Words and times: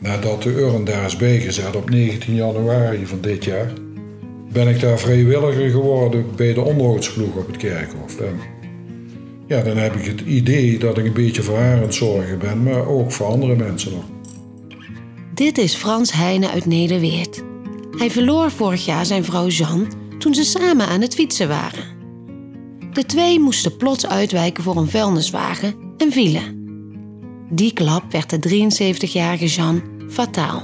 Nadat 0.00 0.42
de 0.42 0.50
urn 0.50 0.84
daar 0.84 1.04
is 1.04 1.16
bijgezet 1.16 1.76
op 1.76 1.90
19 1.90 2.34
januari 2.34 3.06
van 3.06 3.20
dit 3.20 3.44
jaar, 3.44 3.72
ben 4.52 4.68
ik 4.68 4.80
daar 4.80 4.98
vrijwilliger 4.98 5.70
geworden 5.70 6.26
bij 6.36 6.54
de 6.54 6.60
onderhoudsploeg 6.60 7.36
op 7.36 7.46
het 7.46 7.56
kerkhof. 7.56 8.20
En 8.20 8.38
ja, 9.46 9.62
dan 9.62 9.76
heb 9.76 9.94
ik 9.94 10.04
het 10.04 10.20
idee 10.20 10.78
dat 10.78 10.98
ik 10.98 11.04
een 11.04 11.12
beetje 11.12 11.42
voor 11.42 11.56
haar 11.56 11.76
aan 11.76 11.82
het 11.82 11.94
zorgen 11.94 12.38
ben, 12.38 12.62
maar 12.62 12.86
ook 12.86 13.12
voor 13.12 13.26
andere 13.26 13.56
mensen 13.56 13.92
nog. 13.92 14.04
Dit 15.34 15.58
is 15.58 15.74
Frans 15.74 16.12
Heijnen 16.12 16.50
uit 16.50 16.66
Nederweert. 16.66 17.42
Hij 17.98 18.10
verloor 18.10 18.50
vorig 18.50 18.84
jaar 18.84 19.06
zijn 19.06 19.24
vrouw 19.24 19.46
Jeanne 19.46 19.86
toen 20.18 20.34
ze 20.34 20.44
samen 20.44 20.86
aan 20.86 21.00
het 21.00 21.14
fietsen 21.14 21.48
waren. 21.48 21.96
De 22.92 23.04
twee 23.06 23.40
moesten 23.40 23.76
plots 23.76 24.06
uitwijken 24.06 24.62
voor 24.62 24.76
een 24.76 24.90
vuilniswagen 24.90 25.74
en 25.96 26.12
vielen. 26.12 26.57
Die 27.50 27.72
klap 27.72 28.12
werd 28.12 28.30
de 28.30 28.68
73-jarige 28.68 29.46
Jeanne 29.46 29.82
fataal. 30.08 30.62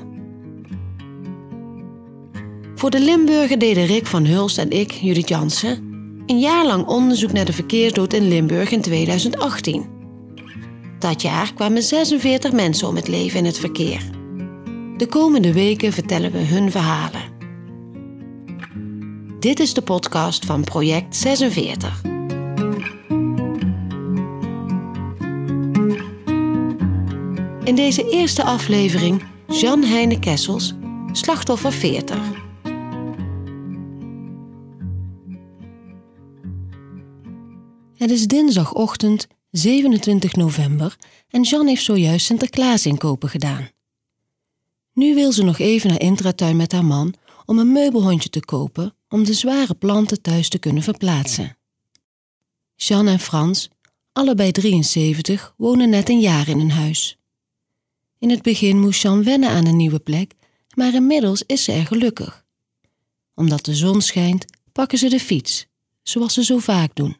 Voor 2.75 2.91
de 2.91 3.01
Limburger 3.01 3.59
deden 3.59 3.87
Rick 3.87 4.07
van 4.07 4.27
Hulst 4.27 4.59
en 4.59 4.71
ik, 4.71 4.91
Judith 4.93 5.29
Jansen, 5.29 5.93
een 6.27 6.39
jaar 6.39 6.67
lang 6.67 6.87
onderzoek 6.87 7.33
naar 7.33 7.45
de 7.45 7.53
verkeersdood 7.53 8.13
in 8.13 8.29
Limburg 8.29 8.71
in 8.71 8.81
2018. 8.81 9.87
Dat 10.99 11.23
jaar 11.23 11.55
kwamen 11.55 11.83
46 11.83 12.53
mensen 12.53 12.89
om 12.89 12.97
het 12.97 13.09
leven 13.09 13.39
in 13.39 13.45
het 13.45 13.59
verkeer. 13.59 14.01
De 14.97 15.07
komende 15.07 15.53
weken 15.53 15.93
vertellen 15.93 16.33
we 16.33 16.39
hun 16.39 16.71
verhalen. 16.71 17.33
Dit 19.41 19.61
is 19.61 19.75
de 19.75 19.83
podcast 19.83 20.45
van 20.45 20.65
Project 20.65 21.17
46. 21.17 22.14
In 27.65 27.75
deze 27.75 28.11
eerste 28.11 28.45
aflevering 28.45 29.25
Jan 29.47 29.83
Heine 29.83 30.19
Kessels, 30.19 30.73
slachtoffer 31.13 31.73
40. 31.73 32.19
Het 37.95 38.11
is 38.11 38.27
dinsdagochtend 38.27 39.27
27 39.51 40.35
november 40.35 40.97
en 41.29 41.43
Jan 41.43 41.67
heeft 41.67 41.85
zojuist 41.85 42.27
Sinterklaas 42.27 42.87
inkopen 42.87 43.29
gedaan. 43.29 43.69
Nu 44.93 45.15
wil 45.15 45.33
ze 45.33 45.45
nog 45.45 45.59
even 45.59 45.91
naar 45.91 46.01
Intratuin 46.01 46.57
met 46.57 46.73
haar 46.73 46.85
man 46.85 47.15
om 47.47 47.59
een 47.59 47.73
meubelhondje 47.73 48.29
te 48.31 48.41
kopen 48.41 48.95
om 49.09 49.25
de 49.25 49.35
zware 49.35 49.75
planten 49.75 50.23
thuis 50.23 50.49
te 50.49 50.59
kunnen 50.59 50.83
verplaatsen. 50.83 51.57
Jean 52.77 53.07
en 53.07 53.21
Frans, 53.21 53.69
allebei 54.13 54.53
73, 54.53 55.55
wonen 55.57 55.91
net 55.91 56.09
een 56.09 56.21
jaar 56.21 56.49
in 56.49 56.61
een 56.61 56.71
huis. 56.71 57.19
In 58.25 58.31
het 58.31 58.43
begin 58.43 58.79
moest 58.81 59.03
Jean 59.03 59.25
wennen 59.25 59.51
aan 59.51 59.67
een 59.67 59.77
nieuwe 59.77 59.99
plek, 59.99 60.35
maar 60.75 60.95
inmiddels 60.95 61.43
is 61.47 61.65
ze 61.65 61.73
er 61.73 61.87
gelukkig. 61.87 62.45
Omdat 63.35 63.65
de 63.65 63.75
zon 63.75 64.01
schijnt, 64.01 64.45
pakken 64.73 64.99
ze 64.99 65.09
de 65.09 65.21
fiets, 65.21 65.67
zoals 66.03 66.35
ze 66.35 66.45
zo 66.45 66.59
vaak 66.59 66.95
doen. 66.95 67.17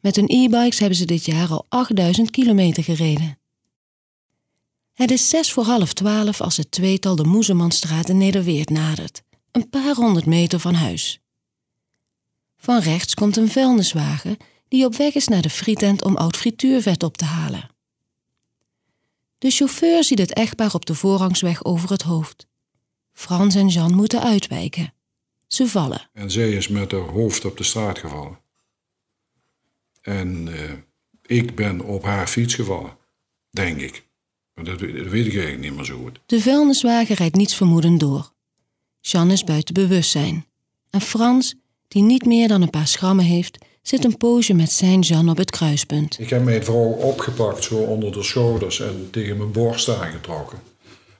Met 0.00 0.16
hun 0.16 0.28
e-bikes 0.28 0.78
hebben 0.78 0.98
ze 0.98 1.04
dit 1.04 1.24
jaar 1.24 1.48
al 1.48 1.66
8000 1.68 2.30
kilometer 2.30 2.84
gereden. 2.84 3.38
Het 4.92 5.10
is 5.10 5.28
zes 5.28 5.52
voor 5.52 5.64
half 5.64 5.92
twaalf 5.92 6.40
als 6.40 6.56
het 6.56 6.70
tweetal 6.70 7.16
de 7.16 7.24
Moezemanstraat 7.24 8.08
in 8.08 8.18
Nederweert 8.18 8.70
nadert, 8.70 9.22
een 9.52 9.68
paar 9.68 9.94
honderd 9.94 10.26
meter 10.26 10.60
van 10.60 10.74
huis. 10.74 11.20
Van 12.56 12.80
rechts 12.80 13.14
komt 13.14 13.36
een 13.36 13.50
vuilniswagen 13.50 14.36
die 14.68 14.84
op 14.84 14.96
weg 14.96 15.14
is 15.14 15.28
naar 15.28 15.42
de 15.42 15.50
frietent 15.50 16.04
om 16.04 16.16
oud 16.16 16.36
frituurvet 16.36 17.02
op 17.02 17.16
te 17.16 17.24
halen. 17.24 17.76
De 19.38 19.50
chauffeur 19.50 20.04
ziet 20.04 20.18
het 20.18 20.32
echtpaar 20.32 20.74
op 20.74 20.86
de 20.86 20.94
voorrangsweg 20.94 21.64
over 21.64 21.90
het 21.90 22.02
hoofd. 22.02 22.46
Frans 23.12 23.54
en 23.54 23.68
Jean 23.68 23.94
moeten 23.94 24.22
uitwijken. 24.22 24.94
Ze 25.46 25.66
vallen. 25.66 26.10
En 26.12 26.30
zij 26.30 26.52
is 26.52 26.68
met 26.68 26.92
haar 26.92 27.00
hoofd 27.00 27.44
op 27.44 27.56
de 27.56 27.64
straat 27.64 27.98
gevallen. 27.98 28.38
En 30.00 30.46
uh, 30.46 30.72
ik 31.26 31.54
ben 31.54 31.80
op 31.80 32.02
haar 32.02 32.26
fiets 32.26 32.54
gevallen, 32.54 32.96
denk 33.50 33.80
ik. 33.80 34.06
Maar 34.54 34.64
dat, 34.64 34.78
dat, 34.78 34.90
weet 34.90 35.26
ik 35.26 35.32
eigenlijk 35.32 35.60
niet 35.60 35.74
meer 35.74 35.84
zo 35.84 35.98
goed. 35.98 36.20
De 36.26 36.40
vuilniswagen 36.40 37.14
rijdt 37.14 37.36
niets 37.36 37.54
vermoedend 37.54 38.00
door. 38.00 38.32
Jean 39.00 39.30
is 39.30 39.44
buiten 39.44 39.74
bewustzijn. 39.74 40.46
En 40.90 41.00
Frans, 41.00 41.54
die 41.88 42.02
niet 42.02 42.24
meer 42.24 42.48
dan 42.48 42.62
een 42.62 42.70
paar 42.70 42.86
schrammen 42.86 43.24
heeft, 43.24 43.58
zit 43.82 44.04
een 44.04 44.16
poosje 44.16 44.54
met 44.54 44.72
zijn 44.72 45.00
Jean 45.00 45.28
op 45.28 45.36
het 45.36 45.50
kruispunt. 45.50 46.18
Ik 46.18 46.30
heb 46.30 46.44
mijn 46.44 46.64
vrouw 46.64 46.90
opgepakt, 46.92 47.64
zo 47.64 47.76
onder 47.76 48.12
de 48.12 48.22
schouders 48.22 48.80
en 48.80 49.08
tegen 49.10 49.36
mijn 49.36 49.52
borst 49.52 49.88
aangetrokken. 49.88 50.58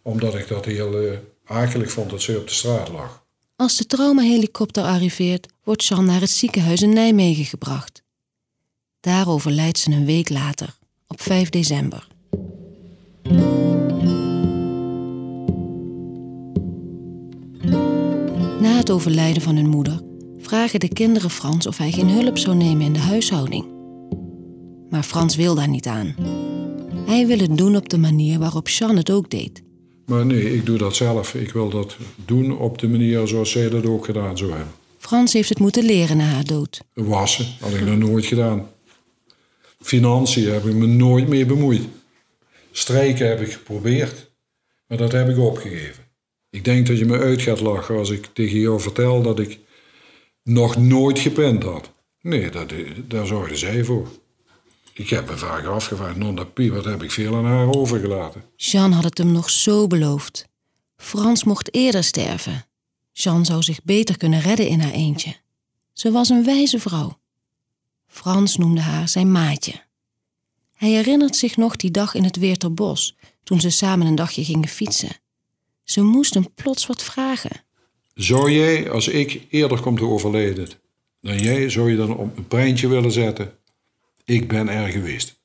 Omdat 0.03 0.35
ik 0.35 0.49
dat 0.49 0.65
heel 0.65 1.03
uh, 1.03 1.13
akelig 1.45 1.91
vond 1.91 2.11
dat 2.11 2.23
ze 2.23 2.39
op 2.39 2.49
de 2.49 2.55
straat 2.55 2.89
lag. 2.89 3.27
Als 3.57 3.77
de 3.77 3.87
traumahelikopter 3.87 4.83
arriveert, 4.83 5.47
wordt 5.65 5.85
Jean 5.85 6.05
naar 6.05 6.21
het 6.21 6.31
ziekenhuis 6.31 6.83
in 6.83 6.93
Nijmegen 6.93 7.45
gebracht. 7.45 8.03
Daar 9.01 9.29
overlijdt 9.29 9.79
ze 9.79 9.91
een 9.91 10.05
week 10.05 10.29
later, 10.29 10.79
op 11.07 11.21
5 11.21 11.49
december. 11.49 12.07
Na 18.61 18.77
het 18.77 18.91
overlijden 18.91 19.43
van 19.43 19.57
hun 19.57 19.69
moeder 19.69 20.07
vragen 20.49 20.81
de 20.81 20.89
kinderen 20.89 21.31
Frans 21.31 21.67
of 21.67 21.79
hij 21.79 21.91
geen 21.91 22.09
hulp 22.09 22.39
zou 22.39 22.57
nemen 22.57 22.87
in 22.87 22.93
de 22.93 22.99
huishouding. 22.99 23.67
Maar 24.91 25.03
Frans 25.03 25.37
wil 25.37 25.55
daar 25.55 25.69
niet 25.69 25.87
aan. 25.87 26.15
Hij 27.07 27.27
wil 27.27 27.39
het 27.39 27.57
doen 27.57 27.77
op 27.77 27.89
de 27.89 27.99
manier 27.99 28.39
waarop 28.39 28.69
Jean 28.69 28.97
het 28.97 29.11
ook 29.11 29.31
deed. 29.31 29.63
Maar 30.07 30.27
nee, 30.27 30.55
ik 30.55 30.67
doe 30.67 30.79
dat 30.79 30.97
zelf. 30.97 31.35
Ik 31.35 31.53
wil 31.53 31.71
dat 31.71 31.97
doen 32.25 32.59
op 32.59 32.79
de 32.79 32.89
manier 32.89 33.27
zoals 33.27 33.51
zij 33.51 33.69
dat 33.69 33.87
ook 33.87 34.05
gedaan 34.05 34.37
zou 34.37 34.51
hebben. 34.51 34.73
Frans 34.99 35.33
heeft 35.33 35.49
het 35.49 35.59
moeten 35.59 35.85
leren 35.85 36.17
na 36.17 36.25
haar 36.25 36.45
dood. 36.45 36.81
Wassen 36.95 37.47
had 37.61 37.75
ik 37.75 37.85
nog 37.85 37.99
nooit 37.99 38.27
gedaan. 38.27 38.69
Financiën 39.81 40.53
heb 40.53 40.65
ik 40.65 40.75
me 40.75 40.87
nooit 40.87 41.29
mee 41.29 41.47
bemoeid. 41.47 41.83
Strijken 42.71 43.29
heb 43.29 43.41
ik 43.41 43.53
geprobeerd, 43.53 44.31
maar 44.87 44.99
dat 44.99 45.13
heb 45.13 45.29
ik 45.29 45.39
opgegeven. 45.39 46.05
Ik 46.51 46.65
denk 46.65 46.87
dat 46.87 46.99
je 46.99 47.05
me 47.05 47.19
uit 47.19 47.43
gaat 47.43 47.61
lachen 47.61 47.99
als 47.99 48.11
ik 48.11 48.29
tegen 48.33 48.59
jou 48.59 48.81
vertel 48.81 49.23
dat 49.23 49.39
ik 49.39 49.59
nog 50.49 50.77
nooit 50.77 51.19
gepend 51.19 51.63
had. 51.63 51.91
Nee, 52.21 52.51
dat, 52.51 52.73
daar 53.05 53.27
zorgde 53.27 53.57
zij 53.57 53.85
voor. 53.85 54.09
Ik 54.93 55.09
heb 55.09 55.29
me 55.29 55.37
vaak 55.37 55.67
afgevraagd, 55.67 56.17
Nonda 56.17 56.45
Pie, 56.45 56.73
wat 56.73 56.85
heb 56.85 57.03
ik 57.03 57.11
veel 57.11 57.37
aan 57.37 57.45
haar 57.45 57.69
overgelaten? 57.69 58.45
Jean 58.57 58.93
had 58.93 59.05
het 59.05 59.19
hem 59.19 59.33
nog 59.33 59.51
zo 59.51 59.87
beloofd. 59.87 60.49
Frans 60.97 61.45
mocht 61.45 61.75
eerder 61.75 62.05
sterven. 62.05 62.67
Jean 63.13 63.45
zou 63.45 63.63
zich 63.63 63.83
beter 63.85 64.17
kunnen 64.17 64.41
redden 64.41 64.69
in 64.69 64.81
haar 64.81 64.93
eentje. 64.93 65.37
Ze 65.93 66.11
was 66.11 66.29
een 66.29 66.45
wijze 66.45 66.79
vrouw. 66.79 67.19
Frans 68.07 68.57
noemde 68.57 68.81
haar 68.81 69.09
zijn 69.09 69.33
maatje. 69.33 69.83
Hij 70.75 70.91
herinnert 70.91 71.37
zich 71.37 71.57
nog 71.57 71.77
die 71.77 71.91
dag 71.91 72.15
in 72.15 72.25
het 72.25 72.37
Weerterbos, 72.37 73.17
toen 73.45 73.61
ze 73.61 73.71
samen 73.71 74.07
een 74.07 74.15
dagje 74.15 74.45
gingen 74.45 74.69
fietsen. 74.69 75.17
Ze 75.85 76.03
moest 76.03 76.35
hem 76.35 76.55
plots 76.55 76.87
wat 76.87 77.03
vragen. 77.03 77.65
Zou 78.19 78.51
jij, 78.51 78.91
als 78.91 79.09
ik 79.09 79.47
eerder 79.51 79.81
kom 79.81 79.97
te 79.97 80.05
overlijden 80.05 80.69
dan 81.21 81.39
jij, 81.39 81.71
zou 81.71 81.91
je 81.91 81.97
dan 81.97 82.17
op 82.17 82.37
een 82.37 82.47
prijntje 82.47 82.89
willen 82.89 83.12
zetten? 83.12 83.59
Ik 84.25 84.49
ben 84.49 84.69
er 84.69 84.89
geweest. 84.89 85.41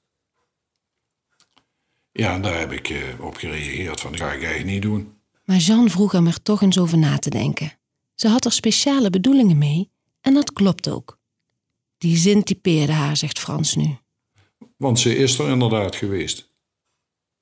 Ja, 2.11 2.33
en 2.33 2.41
daar 2.41 2.59
heb 2.59 2.71
ik 2.71 2.89
uh, 2.89 2.97
op 3.19 3.35
gereageerd 3.35 3.99
van, 3.99 4.11
dat 4.11 4.19
ga 4.19 4.31
ik 4.31 4.43
eigenlijk 4.43 4.65
niet 4.65 4.81
doen. 4.81 5.13
Maar 5.45 5.57
Jean 5.57 5.89
vroeg 5.89 6.11
hem 6.11 6.27
er 6.27 6.41
toch 6.41 6.61
eens 6.61 6.79
over 6.79 6.97
na 6.97 7.17
te 7.17 7.29
denken. 7.29 7.73
Ze 8.15 8.27
had 8.27 8.45
er 8.45 8.51
speciale 8.51 9.09
bedoelingen 9.09 9.57
mee 9.57 9.89
en 10.21 10.33
dat 10.33 10.53
klopt 10.53 10.89
ook. 10.89 11.19
Die 11.97 12.17
zin 12.17 12.43
typeerde 12.43 12.93
haar, 12.93 13.17
zegt 13.17 13.39
Frans 13.39 13.75
nu. 13.75 13.97
Want 14.77 14.99
ze 14.99 15.15
is 15.15 15.39
er 15.39 15.49
inderdaad 15.49 15.95
geweest. 15.95 16.49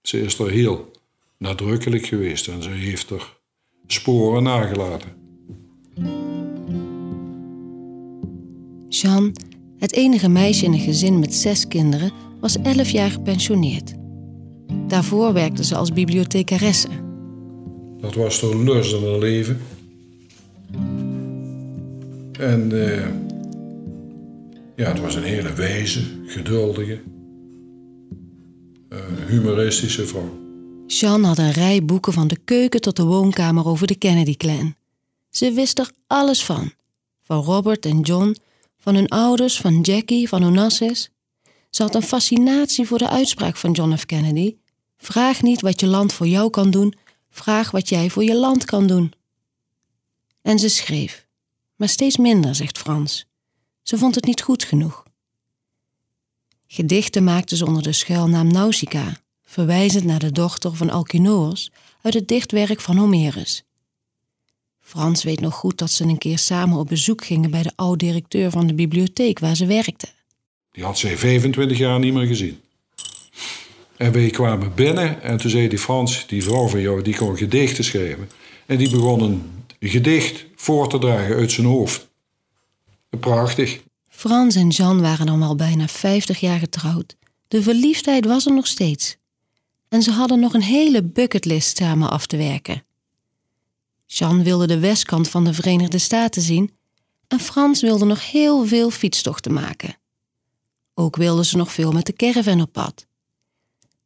Ze 0.02 0.22
is 0.22 0.40
er 0.40 0.50
heel 0.50 0.92
nadrukkelijk 1.38 2.06
geweest 2.06 2.48
en 2.48 2.63
ze 2.63 2.69
heeft 2.69 3.10
er 3.10 3.39
sporen 3.88 4.44
nagelaten. 4.44 5.20
Jean, 8.90 9.36
het 9.78 9.94
enige 9.94 10.30
meisje 10.30 10.66
in 10.66 10.74
een 10.74 10.80
gezin 10.80 11.20
met 11.20 11.34
zes 11.34 11.68
kinderen, 11.68 12.12
was 12.40 12.58
elf 12.62 12.90
jaar 12.90 13.12
gepensioneerd. 13.12 13.94
Daarvoor 14.88 15.34
werkte 15.34 15.64
ze 15.64 15.76
als 15.76 15.92
bibliothecaresse. 15.92 16.88
Dat 18.00 18.16
was 18.16 18.42
haar 18.42 18.56
lust 18.56 18.94
in 18.94 19.04
haar 19.04 19.20
leven. 19.20 19.60
En 22.40 22.70
uh, 22.72 23.06
ja, 24.76 24.88
het 24.88 25.00
was 25.00 25.16
een 25.16 25.24
hele 25.24 25.54
wijze, 25.54 26.02
geduldige, 26.26 27.00
uh, 28.90 29.00
humoristische 29.28 30.06
vrouw. 30.08 30.40
Jean 30.88 31.24
had 31.24 31.38
een 31.38 31.52
rij 31.52 31.86
boeken 31.86 32.14
van 32.14 32.28
de 32.28 32.38
keuken 32.46 32.82
tot 32.82 32.96
de 32.96 33.04
woonkamer 33.04 33.66
over 33.66 33.88
de 33.88 33.96
Kennedy-clan. 33.96 34.76
Ze 35.31 35.51
wist 35.51 35.80
er 35.80 35.92
alles 36.07 36.45
van. 36.45 36.74
Van 37.22 37.44
Robert 37.44 37.86
en 37.86 38.00
John, 38.00 38.38
van 38.78 38.95
hun 38.95 39.07
ouders, 39.07 39.60
van 39.60 39.81
Jackie, 39.81 40.28
van 40.28 40.44
Onassis. 40.44 41.10
Ze 41.69 41.81
had 41.81 41.95
een 41.95 42.01
fascinatie 42.01 42.88
voor 42.88 42.98
de 42.98 43.10
uitspraak 43.10 43.57
van 43.57 43.72
John 43.72 43.95
F. 43.95 44.06
Kennedy: 44.06 44.56
Vraag 44.98 45.42
niet 45.42 45.62
wat 45.62 45.80
je 45.80 45.88
land 45.88 46.13
voor 46.13 46.28
jou 46.28 46.50
kan 46.50 46.72
doen, 46.72 46.94
vraag 47.30 47.72
wat 47.72 47.89
jij 47.89 48.10
voor 48.10 48.24
je 48.24 48.36
land 48.36 48.66
kan 48.66 48.88
doen. 48.88 49.13
En 50.42 50.60
ze 50.60 50.69
schreef, 50.69 51.28
maar 51.75 51.89
steeds 51.89 52.18
minder, 52.18 52.56
zegt 52.56 52.78
Frans. 52.78 53.25
Ze 53.81 53.98
vond 53.98 54.16
het 54.16 54.25
niet 54.25 54.42
goed 54.42 54.63
genoeg. 54.63 55.04
Gedichten 56.68 57.24
maakte 57.24 57.56
ze 57.56 57.66
onder 57.66 57.83
de 57.83 57.94
schuilnaam 57.94 58.48
Nausicaa, 58.48 59.18
verwijzend 59.44 60.04
naar 60.04 60.19
de 60.19 60.31
dochter 60.31 60.75
van 60.75 60.89
Alkinoos 60.89 61.72
uit 62.01 62.13
het 62.13 62.28
dichtwerk 62.28 62.81
van 62.81 62.98
Homerus. 62.98 63.63
Frans 64.92 65.24
weet 65.24 65.40
nog 65.40 65.54
goed 65.54 65.78
dat 65.78 65.92
ze 65.92 66.04
een 66.04 66.18
keer 66.18 66.38
samen 66.38 66.78
op 66.78 66.88
bezoek 66.88 67.26
gingen 67.26 67.52
bij 67.52 67.62
de 67.62 67.72
oud-directeur 67.76 68.52
van 68.52 68.68
de 68.68 68.74
bibliotheek 68.74 69.40
waar 69.40 69.56
ze 69.56 69.66
werkte. 69.66 70.08
Die 70.72 70.84
had 70.84 70.98
ze 70.98 71.18
25 71.18 71.78
jaar 71.78 72.00
niet 72.00 72.14
meer 72.14 72.26
gezien. 72.26 72.60
En 73.98 74.12
wij 74.12 74.30
kwamen 74.30 74.76
binnen 74.76 75.22
en 75.22 75.38
toen 75.38 75.50
zei 75.50 75.68
die 75.68 75.80
Frans, 75.80 76.28
die 76.28 76.44
vrouw 76.44 76.68
van 76.68 76.82
jou, 76.82 77.02
die 77.02 77.16
kon 77.16 77.38
gedichten 77.38 77.84
schrijven. 77.84 78.30
En 78.66 78.78
die 78.78 78.90
begon 78.90 79.22
een 79.22 79.44
gedicht 79.80 80.46
voor 80.56 80.90
te 80.90 80.98
dragen 80.98 81.36
uit 81.36 81.52
zijn 81.52 81.68
hoofd. 81.68 82.10
Prachtig. 83.20 83.80
Frans 84.10 84.56
en 84.56 84.68
Jean 84.68 85.02
waren 85.02 85.26
dan 85.26 85.42
al 85.42 85.56
bijna 85.56 85.88
50 85.88 86.40
jaar 86.40 86.60
getrouwd. 86.60 87.16
De 87.48 87.62
verliefdheid 87.62 88.26
was 88.26 88.46
er 88.46 88.54
nog 88.54 88.68
steeds. 88.68 89.18
En 89.90 90.02
ze 90.02 90.12
hadden 90.12 90.40
nog 90.40 90.54
een 90.54 90.62
hele 90.62 91.04
bucketlist 91.04 91.78
samen 91.78 92.10
af 92.10 92.26
te 92.26 92.38
werken. 92.38 92.84
Jean 94.13 94.44
wilde 94.44 94.68
de 94.68 94.80
westkant 94.80 95.30
van 95.30 95.44
de 95.44 95.54
Verenigde 95.54 95.98
Staten 95.98 96.42
zien 96.42 96.75
en 97.28 97.40
Frans 97.40 97.81
wilde 97.81 98.06
nog 98.06 98.31
heel 98.31 98.66
veel 98.66 98.90
fietstochten 98.90 99.54
maken. 99.54 99.98
Ook 100.94 101.16
wilden 101.16 101.46
ze 101.46 101.58
nog 101.58 101.72
veel 101.72 101.92
met 101.92 102.06
de 102.06 102.13
caravan 102.13 102.62
op 102.62 102.72
pad. 102.72 103.08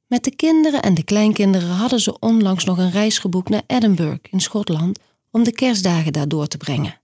Met 0.07 0.23
de 0.23 0.35
kinderen 0.35 0.81
en 0.81 0.93
de 0.93 1.03
kleinkinderen 1.03 1.69
hadden 1.69 1.99
ze 1.99 2.19
onlangs 2.19 2.63
nog 2.63 2.77
een 2.77 2.91
reis 2.91 3.17
geboekt 3.17 3.49
naar 3.49 3.63
Edinburgh 3.67 4.19
in 4.31 4.39
Schotland 4.39 4.99
om 5.31 5.43
de 5.43 5.51
kerstdagen 5.51 6.13
daar 6.13 6.27
door 6.27 6.47
te 6.47 6.57
brengen. 6.57 7.01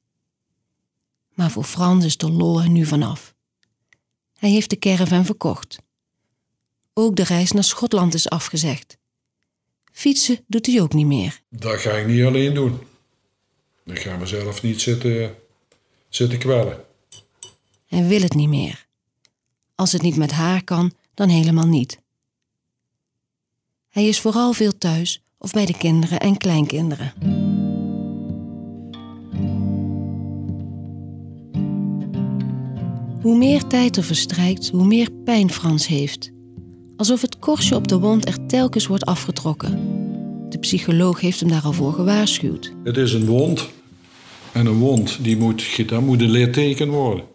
Maar 1.34 1.52
voor 1.52 1.64
Frans 1.64 2.06
is 2.06 2.18
de 2.18 2.32
lol 2.32 2.60
nu 2.60 2.86
vanaf. 2.86 3.34
Hij 4.38 4.50
heeft 4.50 4.70
de 4.70 4.80
caravan 4.80 5.26
verkocht. 5.26 5.78
Ook 6.94 7.16
de 7.16 7.24
reis 7.24 7.52
naar 7.52 7.64
Schotland 7.64 8.14
is 8.14 8.30
afgezegd. 8.30 8.98
Fietsen 9.92 10.44
doet 10.48 10.66
hij 10.66 10.82
ook 10.82 10.94
niet 10.94 11.06
meer. 11.06 11.42
Dat 11.50 11.80
ga 11.80 11.92
ik 11.92 12.08
niet 12.08 12.26
alleen 12.26 12.54
doen. 12.54 12.90
Ik 13.86 14.00
ga 14.00 14.18
mezelf 14.18 14.64
niet 14.64 14.82
zitten, 14.82 15.36
zitten 16.10 16.40
kwellen. 16.40 16.84
Hij 17.88 18.08
wil 18.08 18.22
het 18.22 18.34
niet 18.34 18.50
meer. 18.50 18.86
Als 19.76 19.92
het 19.92 20.02
niet 20.02 20.16
met 20.16 20.32
haar 20.32 20.64
kan, 20.64 20.94
dan 21.14 21.30
helemaal 21.30 21.68
niet. 21.68 22.00
Hij 23.90 24.08
is 24.08 24.20
vooral 24.20 24.54
veel 24.54 24.78
thuis 24.78 25.24
of 25.38 25.52
bij 25.52 25.66
de 25.66 25.78
kinderen 25.78 26.20
en 26.20 26.38
kleinkinderen. 26.38 27.14
Hoe 33.22 33.38
meer 33.38 33.68
tijd 33.68 33.98
er 33.98 34.04
verstrijkt, 34.04 34.70
hoe 34.70 34.86
meer 34.86 35.12
pijn 35.12 35.52
Frans 35.52 35.88
heeft. 35.88 36.32
Alsof 36.98 37.22
het 37.22 37.40
korstje 37.40 37.76
op 37.76 37.88
de 37.88 38.00
wond 38.00 38.28
er 38.28 38.46
telkens 38.46 38.88
wordt 38.88 39.06
afgetrokken. 39.06 40.01
De 40.52 40.60
psycholoog 40.60 41.20
heeft 41.20 41.40
hem 41.40 41.50
daar 41.50 41.64
al 41.64 41.74
voor 41.74 41.94
gewaarschuwd. 41.94 42.74
Het 42.84 42.98
is 42.98 43.14
een 43.14 43.26
wond. 43.26 43.70
En 44.52 44.66
een 44.66 44.78
wond, 44.78 45.24
die 45.24 45.38
moet, 45.38 45.90
daar 45.90 46.02
moet 46.02 46.22
een 46.22 46.32
litteken 46.32 46.90
worden. 46.90 47.26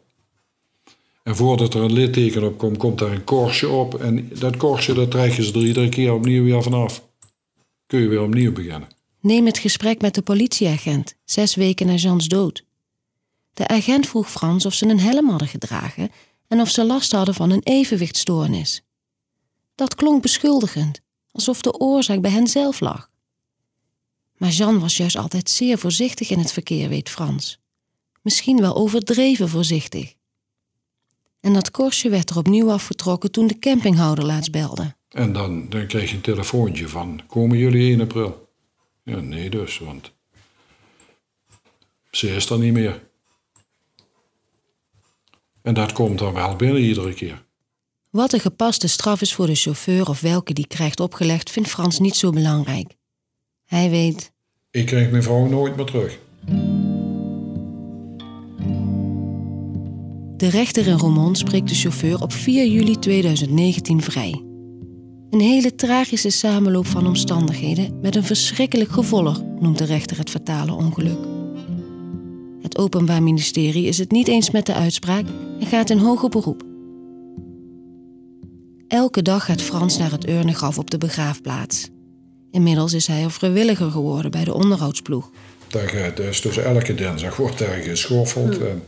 En 1.23 1.37
voordat 1.37 1.75
er 1.75 1.81
een 1.81 1.93
litteken 1.93 2.45
op 2.45 2.59
komt, 2.59 2.77
komt 2.77 2.99
daar 2.99 3.11
een 3.11 3.25
korstje 3.25 3.69
op. 3.69 4.01
En 4.01 4.31
dat 4.39 4.57
korstje, 4.57 4.95
dat 4.95 5.11
trekken 5.11 5.45
ze 5.45 5.53
er 5.53 5.67
iedere 5.67 5.89
keer 5.89 6.13
opnieuw 6.13 6.45
weer 6.45 6.63
vanaf. 6.63 7.09
Kun 7.87 8.01
je 8.01 8.09
weer 8.09 8.23
opnieuw 8.23 8.53
beginnen. 8.53 8.89
Neem 9.21 9.47
het 9.47 9.59
gesprek 9.59 10.01
met 10.01 10.15
de 10.15 10.23
politieagent, 10.23 11.15
zes 11.25 11.55
weken 11.55 11.87
na 11.87 11.95
Jeans 11.95 12.29
dood. 12.29 12.65
De 13.55 13.69
agent 13.69 14.07
vroeg 14.07 14.31
Frans 14.31 14.67
of 14.67 14.75
ze 14.75 14.87
een 14.87 15.01
helm 15.01 15.29
hadden 15.29 15.49
gedragen 15.49 16.11
en 16.49 16.61
of 16.61 16.69
ze 16.71 16.85
last 16.85 17.13
hadden 17.13 17.35
van 17.35 17.51
een 17.51 17.63
evenwichtstoornis. 17.63 18.83
Dat 19.75 19.95
klonk 19.95 20.23
beschuldigend, 20.23 21.01
alsof 21.37 21.61
de 21.61 21.79
oorzaak 21.79 22.21
bij 22.21 22.31
hen 22.31 22.47
zelf 22.47 22.81
lag. 22.81 23.11
Maar 24.37 24.51
Jean 24.51 24.79
was 24.81 24.97
juist 24.97 25.17
altijd 25.17 25.51
zeer 25.51 25.79
voorzichtig 25.79 26.31
in 26.31 26.39
het 26.39 26.53
verkeer, 26.53 26.89
weet 26.89 27.09
Frans. 27.09 27.59
Misschien 28.23 28.61
wel 28.61 28.77
overdreven 28.77 29.49
voorzichtig. 29.49 30.15
En 31.41 31.53
dat 31.53 31.71
korstje 31.71 32.11
werd 32.11 32.31
er 32.31 32.37
opnieuw 32.37 32.71
afgetrokken 32.71 33.31
toen 33.31 33.47
de 33.47 33.59
campinghouder 33.59 34.25
laatst 34.25 34.51
belde. 34.51 34.95
En 35.09 35.33
dan, 35.33 35.69
dan 35.69 35.87
kreeg 35.87 36.11
je 36.11 36.17
een 36.17 36.23
telefoontje 36.23 36.89
van, 36.89 37.21
komen 37.27 37.59
jullie 37.59 37.91
1 37.91 38.01
april? 38.01 38.49
Ja, 39.03 39.21
nee 39.21 39.51
dus, 39.51 39.79
want 39.79 40.13
ze 42.11 42.35
is 42.35 42.51
er 42.51 42.59
niet 42.59 42.73
meer. 42.73 43.09
En 45.63 45.75
dat 45.75 45.93
komt 45.93 46.19
dan 46.19 46.33
wel 46.33 46.57
binnen 46.57 46.83
iedere 46.83 47.15
keer. 47.15 47.46
Wat 48.11 48.33
een 48.33 48.41
gepaste 48.41 48.89
straf 48.89 49.21
is 49.21 49.35
voor 49.35 49.47
de 49.47 49.55
chauffeur 49.55 50.09
of 50.09 50.21
welke 50.21 50.53
die 50.53 50.67
krijgt 50.67 51.01
opgelegd, 51.01 51.51
vindt 51.51 51.69
Frans 51.69 51.99
niet 51.99 52.17
zo 52.17 52.31
belangrijk. 52.31 52.95
Hij 53.65 53.91
weet. 53.91 54.33
Ik 54.71 54.87
krijg 54.87 55.11
mijn 55.11 55.23
vrouw 55.23 55.47
nooit 55.47 55.77
meer 55.77 55.85
terug. 55.85 56.19
De 60.37 60.49
rechter 60.49 60.87
in 60.87 60.99
Roermond 60.99 61.39
spreekt 61.39 61.69
de 61.69 61.75
chauffeur 61.75 62.23
op 62.23 62.33
4 62.33 62.67
juli 62.67 62.99
2019 62.99 64.03
vrij. 64.03 64.43
Een 65.31 65.41
hele 65.41 65.75
tragische 65.75 66.31
samenloop 66.31 66.87
van 66.87 67.07
omstandigheden 67.07 68.01
met 68.01 68.17
een 68.17 68.25
verschrikkelijk 68.25 68.91
gevolg, 68.91 69.43
noemt 69.61 69.79
de 69.79 69.85
rechter 69.85 70.19
het 70.19 70.31
fatale 70.31 70.73
ongeluk. 70.73 71.19
Het 72.61 72.79
Openbaar 72.79 73.23
Ministerie 73.23 73.87
is 73.87 73.99
het 73.99 74.11
niet 74.11 74.29
eens 74.29 74.51
met 74.51 74.67
de 74.67 74.75
uitspraak 74.75 75.25
en 75.61 75.67
gaat 75.67 75.91
in 75.91 75.99
hoger 75.99 76.29
beroep. 76.29 76.76
Elke 78.89 79.23
dag 79.23 79.45
gaat 79.45 79.63
Frans 79.63 79.99
naar 79.99 80.11
het 80.11 80.29
urnengraf 80.29 80.79
op 80.79 80.91
de 80.91 80.99
begraafplaats. 80.99 81.89
Inmiddels 82.51 82.93
is 82.93 83.07
hij 83.07 83.23
een 83.23 83.31
vrijwilliger 83.31 83.91
geworden 83.91 84.31
bij 84.31 84.45
de 84.45 84.55
onderhoudsploeg. 84.55 85.31
Daar 85.69 85.89
gaat, 85.89 86.17
dus, 86.17 86.41
dus 86.41 86.57
elke 86.57 86.95
dinsdag 86.95 87.37
wordt 87.37 87.59
daar 87.59 87.77
geschoffeld. 87.77 88.59
En 88.59 88.85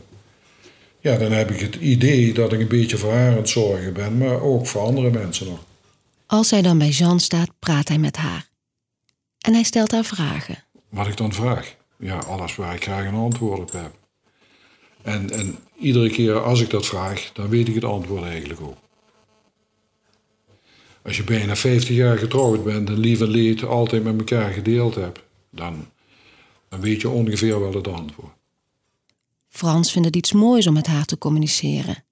ja, 1.00 1.16
dan 1.16 1.32
heb 1.32 1.50
ik 1.50 1.60
het 1.60 1.74
idee 1.74 2.32
dat 2.32 2.52
ik 2.52 2.60
een 2.60 2.68
beetje 2.68 2.96
voor 2.96 3.12
haar 3.12 3.30
aan 3.30 3.36
het 3.36 3.48
zorgen 3.48 3.92
ben, 3.92 4.18
maar 4.18 4.40
ook 4.40 4.66
voor 4.66 4.82
andere 4.82 5.10
mensen 5.10 5.46
nog. 5.46 5.64
Als 6.26 6.50
hij 6.50 6.62
dan 6.62 6.78
bij 6.78 6.88
Jean 6.88 7.20
staat, 7.20 7.50
praat 7.58 7.88
hij 7.88 7.98
met 7.98 8.16
haar. 8.16 8.48
En 9.38 9.52
hij 9.52 9.62
stelt 9.62 9.92
haar 9.92 10.04
vragen. 10.04 10.64
Wat 10.88 11.06
ik 11.06 11.16
dan 11.16 11.32
vraag? 11.32 11.74
Ja, 11.98 12.18
alles 12.18 12.56
waar 12.56 12.74
ik 12.74 12.82
graag 12.82 13.06
een 13.06 13.14
antwoord 13.14 13.60
op 13.60 13.72
heb. 13.72 13.92
En, 15.02 15.30
en 15.30 15.58
iedere 15.78 16.10
keer 16.10 16.42
als 16.42 16.60
ik 16.60 16.70
dat 16.70 16.86
vraag, 16.86 17.30
dan 17.32 17.48
weet 17.48 17.68
ik 17.68 17.74
het 17.74 17.84
antwoord 17.84 18.24
eigenlijk 18.24 18.60
ook. 18.60 18.76
Als 21.02 21.16
je 21.16 21.24
bijna 21.24 21.56
50 21.56 21.96
jaar 21.96 22.18
getrouwd 22.18 22.64
bent 22.64 22.88
en 22.88 22.98
lief 22.98 23.20
en 23.20 23.28
leed 23.28 23.64
altijd 23.64 24.04
met 24.04 24.18
elkaar 24.18 24.52
gedeeld 24.52 24.94
hebt, 24.94 25.20
dan, 25.50 25.86
dan 26.68 26.80
weet 26.80 27.00
je 27.00 27.08
ongeveer 27.08 27.60
wel 27.60 27.72
het 27.72 27.88
antwoord. 27.88 28.32
Frans 29.48 29.92
vindt 29.92 30.06
het 30.06 30.16
iets 30.16 30.32
moois 30.32 30.66
om 30.66 30.74
met 30.74 30.86
haar 30.86 31.04
te 31.04 31.18
communiceren. 31.18 32.04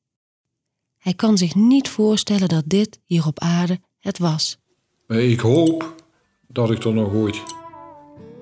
Hij 0.98 1.14
kan 1.14 1.38
zich 1.38 1.54
niet 1.54 1.88
voorstellen 1.88 2.48
dat 2.48 2.64
dit 2.66 2.98
hier 3.04 3.26
op 3.26 3.40
aarde 3.40 3.80
het 4.00 4.18
was. 4.18 4.58
Maar 5.06 5.18
ik 5.18 5.40
hoop 5.40 5.94
dat 6.48 6.70
ik 6.70 6.84
er 6.84 6.94
nog 6.94 7.12
ooit 7.12 7.42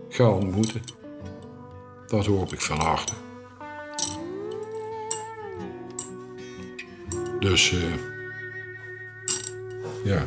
ga 0.08 0.30
ontmoeten. 0.30 0.80
Dat 2.06 2.26
hoop 2.26 2.52
ik 2.52 2.60
van 2.60 2.80
harte. 2.80 3.12
Dus, 7.40 7.72
uh, 7.72 8.13
ja. 10.04 10.26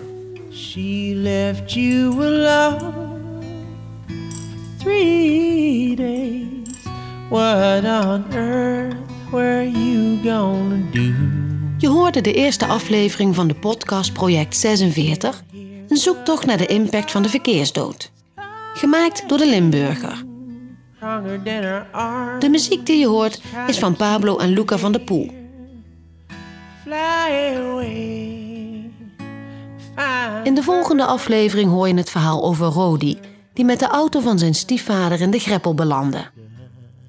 She 0.51 1.13
left 1.15 1.73
you 1.73 2.23
alone 2.23 2.93
for 4.07 4.79
three 4.79 5.95
days. 5.95 6.85
What 7.29 7.83
on 7.83 8.25
earth 8.33 8.95
were 9.31 9.69
you 9.69 10.19
gonna 10.23 10.89
do? 10.91 11.13
Je 11.77 11.87
hoorde 11.87 12.21
de 12.21 12.33
eerste 12.33 12.65
aflevering 12.65 13.35
van 13.35 13.47
de 13.47 13.53
podcast 13.53 14.13
Project 14.13 14.55
46, 14.55 15.43
een 15.87 15.97
zoektocht 15.97 16.45
naar 16.45 16.57
de 16.57 16.65
impact 16.65 17.11
van 17.11 17.21
de 17.21 17.29
verkeersdood. 17.29 18.11
Gemaakt 18.73 19.29
door 19.29 19.37
de 19.37 19.47
Limburger. 19.47 20.25
De 22.39 22.49
muziek 22.49 22.85
die 22.85 22.99
je 22.99 23.07
hoort 23.07 23.41
is 23.67 23.79
van 23.79 23.95
Pablo 23.95 24.37
en 24.37 24.49
Luca 24.49 24.77
van 24.77 24.91
der 24.91 25.01
Poel. 25.01 25.31
In 30.43 30.55
de 30.55 30.63
volgende 30.63 31.05
aflevering 31.05 31.69
hoor 31.71 31.87
je 31.87 31.93
het 31.93 32.09
verhaal 32.09 32.43
over 32.43 32.67
Rodi, 32.67 33.19
die 33.53 33.65
met 33.65 33.79
de 33.79 33.87
auto 33.87 34.19
van 34.19 34.39
zijn 34.39 34.55
stiefvader 34.55 35.21
in 35.21 35.31
de 35.31 35.39
greppel 35.39 35.73
belandde. 35.73 36.25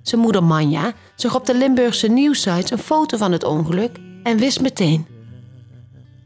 Zijn 0.03 0.21
moeder 0.21 0.45
Manja 0.45 0.93
zag 1.15 1.35
op 1.35 1.47
de 1.47 1.57
Limburgse 1.57 2.09
nieuwsites 2.09 2.71
een 2.71 2.79
foto 2.79 3.17
van 3.17 3.33
het 3.33 3.45
ongeluk 3.45 3.99
en 4.23 4.39
wist 4.39 4.61
meteen. 4.61 5.07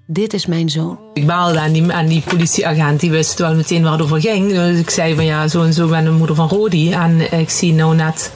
dit 0.06 0.32
is 0.32 0.46
mijn 0.46 0.70
zoon. 0.70 0.98
Ik 1.14 1.26
baalde 1.26 1.60
aan 1.60 1.72
die, 1.72 1.92
aan 1.92 2.06
die 2.06 2.22
politieagent, 2.28 3.00
die 3.00 3.10
wist 3.10 3.38
wel 3.38 3.54
meteen 3.54 3.82
waar 3.82 3.92
het 3.92 4.02
over 4.02 4.20
ging. 4.20 4.52
Dus 4.52 4.78
ik 4.78 4.90
zei 4.90 5.14
van 5.14 5.24
ja, 5.24 5.48
zo 5.48 5.62
en 5.62 5.72
zo 5.72 5.88
ben 5.88 6.04
de 6.04 6.10
moeder 6.10 6.36
van 6.36 6.48
Rodi. 6.48 6.92
En 6.92 7.32
ik 7.38 7.50
zie 7.50 7.72
nou 7.72 7.94
net 7.94 8.32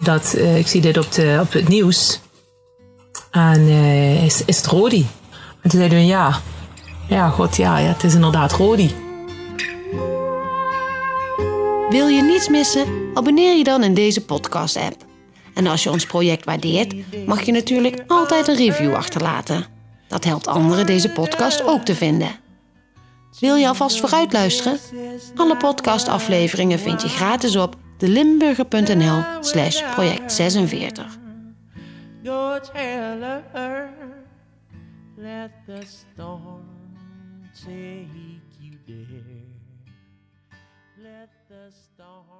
dat, 0.00 0.34
eh, 0.34 0.58
ik 0.58 0.66
zie 0.66 0.80
dit 0.80 0.98
op, 0.98 1.12
de, 1.12 1.38
op 1.40 1.52
het 1.52 1.68
nieuws. 1.68 2.20
En 3.30 3.60
eh, 3.60 4.24
is, 4.24 4.44
is 4.44 4.56
het 4.56 4.66
Rodi? 4.66 5.06
En 5.62 5.70
toen 5.70 5.78
zeiden 5.78 5.98
we 5.98 6.04
ja, 6.04 6.40
ja 7.08 7.28
god 7.28 7.56
ja, 7.56 7.78
ja 7.78 7.88
het 7.88 8.04
is 8.04 8.14
inderdaad 8.14 8.52
Rodi. 8.52 8.94
Wil 11.90 12.06
je 12.06 12.22
niets 12.22 12.48
missen? 12.48 13.10
Abonneer 13.14 13.56
je 13.56 13.64
dan 13.64 13.82
in 13.82 13.94
deze 13.94 14.24
podcast-app. 14.24 15.04
En 15.54 15.66
als 15.66 15.82
je 15.82 15.90
ons 15.90 16.06
project 16.06 16.44
waardeert, 16.44 16.94
mag 17.26 17.42
je 17.42 17.52
natuurlijk 17.52 18.04
altijd 18.06 18.48
een 18.48 18.56
review 18.56 18.94
achterlaten. 18.94 19.66
Dat 20.08 20.24
helpt 20.24 20.46
anderen 20.46 20.86
deze 20.86 21.10
podcast 21.10 21.64
ook 21.64 21.82
te 21.82 21.94
vinden. 21.94 22.28
Wil 23.40 23.56
je 23.56 23.68
alvast 23.68 24.00
vooruit 24.00 24.32
luisteren? 24.32 24.78
Alle 25.36 25.56
podcastafleveringen 25.56 26.78
vind 26.78 27.02
je 27.02 27.08
gratis 27.08 27.56
op 27.56 27.76
delimburger.nl 27.98 29.22
slash 29.40 29.82
project 29.90 30.32
46. 30.32 31.18
Go 32.24 32.58
tell 32.72 33.42
her, 33.52 33.90
let 35.16 35.50
the 35.66 35.80
storm 35.86 36.75
take 37.64 38.08
you 38.60 38.76
there. 38.86 39.46
Let 41.02 41.30
the 41.48 41.72
storm 41.72 42.35